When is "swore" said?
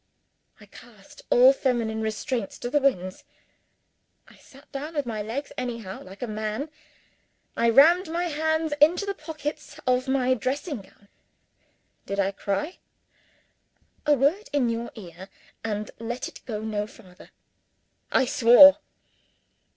18.25-18.79